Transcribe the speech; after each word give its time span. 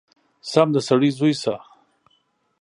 سم 0.51 0.67
د 0.75 0.77
سړي 0.87 1.09
زوی 1.17 1.33
شه!!! 1.41 1.55